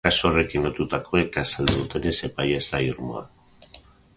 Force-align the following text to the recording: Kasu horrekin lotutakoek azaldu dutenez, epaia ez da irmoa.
Kasu 0.07 0.23
horrekin 0.29 0.63
lotutakoek 0.67 1.37
azaldu 1.43 1.75
dutenez, 1.81 2.15
epaia 2.31 2.65
ez 2.65 2.67
da 2.73 2.81
irmoa. 2.87 3.23